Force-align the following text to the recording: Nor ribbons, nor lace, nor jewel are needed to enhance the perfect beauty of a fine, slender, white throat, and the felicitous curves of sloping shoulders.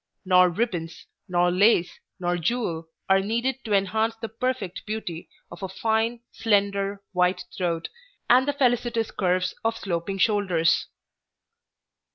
Nor 0.25 0.49
ribbons, 0.49 1.05
nor 1.29 1.51
lace, 1.51 1.99
nor 2.19 2.35
jewel 2.35 2.87
are 3.07 3.19
needed 3.19 3.63
to 3.65 3.73
enhance 3.73 4.15
the 4.15 4.29
perfect 4.29 4.83
beauty 4.87 5.29
of 5.51 5.61
a 5.61 5.69
fine, 5.69 6.21
slender, 6.31 7.03
white 7.13 7.45
throat, 7.55 7.87
and 8.27 8.47
the 8.47 8.53
felicitous 8.53 9.11
curves 9.11 9.53
of 9.63 9.77
sloping 9.77 10.17
shoulders. 10.17 10.87